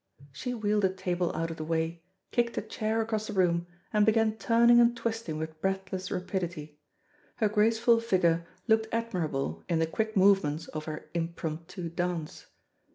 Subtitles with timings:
[0.31, 2.01] She wheeled a table out of the way,
[2.31, 6.79] kicked a chair across the room, and began turning and twisting with breathless rapidity.
[7.35, 12.47] Her graceful figure looked admirable in the quick movements of her impromptu dance.